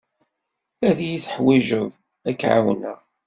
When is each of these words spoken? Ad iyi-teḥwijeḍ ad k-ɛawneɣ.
Ad 0.87 0.97
iyi-teḥwijeḍ 1.01 1.87
ad 2.29 2.35
k-ɛawneɣ. 2.39 2.99